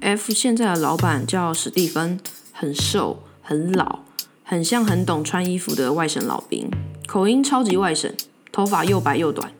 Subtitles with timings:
[0.00, 2.20] F 现在的老板叫史蒂芬，
[2.52, 4.00] 很瘦，很老，
[4.44, 6.68] 很像很懂穿衣服的外省老兵，
[7.06, 8.12] 口音超级外省，
[8.52, 9.50] 头发又白又短，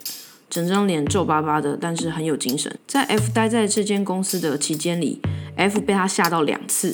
[0.50, 2.78] 整张脸皱巴巴的，但是很有精神。
[2.86, 5.20] 在 F 待在这间公司的期间里
[5.56, 6.92] ，F 被他吓到两次，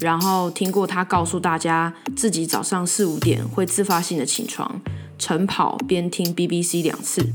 [0.00, 4.80] 然后听过他告诉大家自己早上四五点会自发性的起床
[5.18, 7.32] 晨跑，边听 BBC 两次。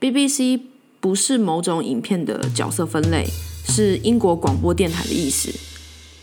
[0.00, 0.60] BBC
[1.00, 3.26] 不是某种影片的角色分类。
[3.68, 5.52] 是英国广播电台的意思。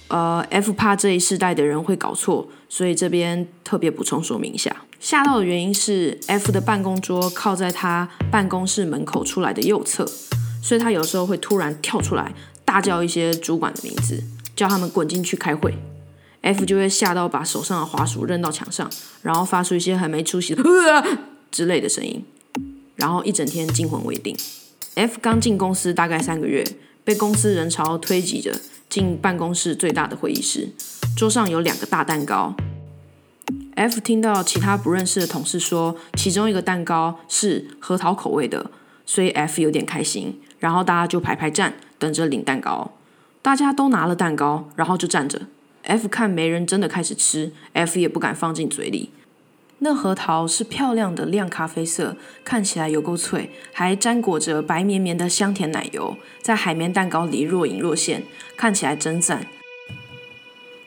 [0.07, 4.83] 呃，F 怕这一世代的人会搞错，所以这边特别补充说明一下。
[4.99, 10.05] 吓到的原因是 F 的办公桌靠在他办公室门口出来的右侧，
[10.61, 14.23] 所以他有时候会突然跳出来大叫一些主管的名字，
[14.55, 15.75] 叫他们滚进去开会。
[16.41, 18.87] F 就会吓到把手上的滑鼠扔到墙上，
[19.23, 20.63] 然后发出一些很没出息的
[21.49, 22.23] 之类的声音，
[22.95, 24.37] 然后一整天惊魂未定。
[24.93, 26.63] F 刚进公司大概三个月。
[27.05, 30.69] 被公司人潮推挤着进办公室最大的会议室，
[31.15, 32.55] 桌上有两个大蛋糕。
[33.75, 38.71] F 听到其他不认识的同事说，其中一个蛋糕是核桃口味的，
[39.05, 40.41] 所以 F 有点开心。
[40.57, 42.93] 然后大家就排排站，等着领蛋糕。
[43.43, 45.43] 大家都拿了蛋糕，然后就站着。
[45.83, 49.11] F 看没人真的开始吃，F 也不敢放进嘴里。
[49.85, 58.23] 那核桃是漂亮的亮咖啡色，看起来有够脆，还沾裹着白绵绵的香甜奶油，在海绵蛋糕里若隐若现，
[58.57, 59.45] 看起来真赞。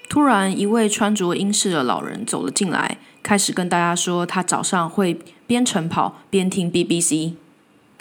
[0.09, 7.35] 突然，一位穿着英式的老人走了进来，开始跟大家说他早上会边晨跑边听 BBC，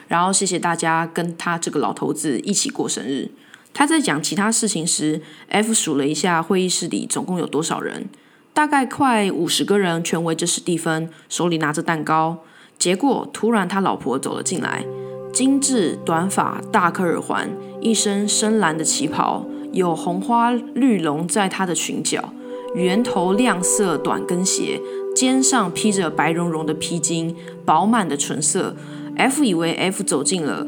[0.08, 3.30] 然后谢谢大家跟他这个老头子一起过生日。
[3.72, 8.10] 他在讲其他事情时，F 数了一下会议室里总共有多少人。
[8.58, 12.40] 大概快五十个人全围着史蒂芬，手里拿着蛋糕。
[12.80, 14.84] 结果突然，他老婆走了进来，
[15.32, 22.34] 精致短发、大颗耳环，一身深蓝的旗袍，有红花绿龙在她的裙角，
[22.74, 24.82] 圆头亮色短跟鞋，
[25.16, 28.76] 肩上披着白茸茸的披巾，饱满的唇色。
[29.18, 30.66] F 以为 F 走进了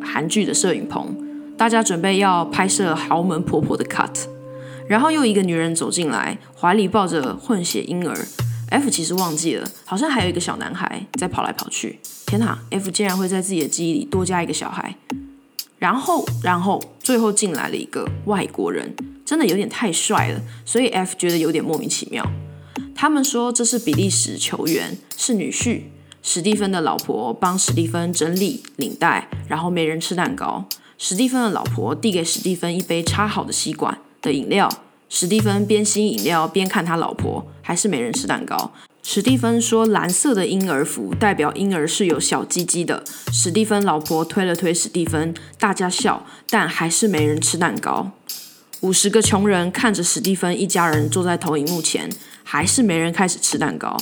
[0.00, 1.14] 韩剧的摄影棚，
[1.58, 4.24] 大家准备要拍摄豪门婆婆的 cut。
[4.88, 8.26] 然后又一个女人走进来，怀里抱着混血婴儿。
[8.68, 12.00] F 其实忘记了，好像还有一个小男孩在跑来跑去。
[12.26, 14.96] 天哪，F 竟然会在自己的记忆里多加一个小孩。
[15.78, 18.94] 然后，然后最后进来了一个外国人，
[19.24, 22.26] 真的有点太帅了，所以 F 觉得有点莫名其妙。
[22.94, 25.82] 他们说这是比利时球员，是女婿
[26.22, 30.64] 史蒂芬的老婆，帮史蒂芬整理领带，然后没人吃蛋糕。
[30.98, 33.98] 史蒂芬的老婆递给史蒂芬一杯插好的吸管。
[34.26, 34.68] 的饮料，
[35.08, 38.72] 史蒂芬边吸饮料边看他老婆，还是没人吃蛋糕。
[39.04, 48.10] 史蒂芬说：“蓝色的婴儿服代表婴儿是有小鸡鸡的。”史蒂芬老婆推了推史蒂芬，大家笑，但还是没人吃蛋糕。
[48.80, 52.10] 五十个穷人看着史蒂芬一家人坐在投影幕前，
[52.42, 53.96] 还是没人开始吃蛋糕。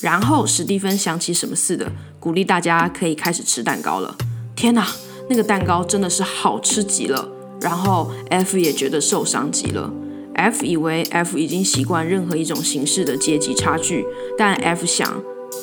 [0.00, 4.14] 然后史蒂芬想起什么似的，鼓励大家可以开始吃蛋糕了。
[4.54, 4.86] 天哪，
[5.30, 7.39] 那个蛋糕真的是好吃极了！
[7.60, 9.92] 然后 F 也觉得受伤极了。
[10.34, 14.06] F 以为 F 已经习惯任何一种形式的阶级差距，
[14.38, 15.22] 但 F 想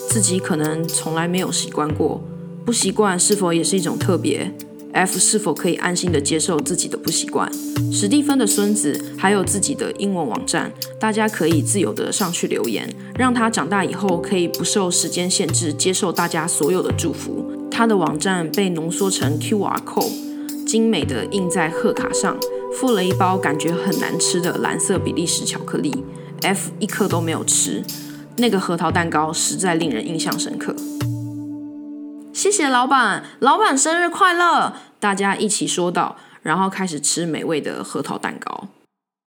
[0.10, 2.22] 自己可能从来没有习惯过。
[2.66, 4.52] 不习惯是否也是一种特别
[4.92, 7.50] ？F 是否可以安心的接受自己的不习惯？
[7.92, 12.88] 史蒂芬的孙子还有自己的英文网站，大家可以自由的上去留言，
[13.18, 17.50] 让他长大以后可以不受时间限制，接受大家所有的祝福。
[17.72, 20.27] 他的网站被浓缩成 QR code。
[20.68, 22.38] 精美的印在贺卡上，
[22.74, 26.04] 附了一包感觉很难吃的蓝色比利时巧克力。
[26.42, 27.82] F 一颗都没有吃，
[28.36, 30.76] 那个核桃蛋糕实在令人印象深刻。
[32.34, 34.74] 谢谢老板，老板生日快乐！
[35.00, 38.68] 大家一起说道，然后开始吃美味的核桃蛋糕。